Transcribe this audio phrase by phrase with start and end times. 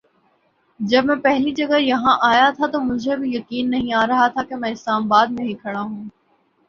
[0.79, 4.43] جب میں پہلی جگہ یہاں آیا تھا تو مجھے بھی یقین نہیں آ رہا تھا
[4.43, 6.03] کہ میں اسلام آباد ہی میں کھڑا ہوں۔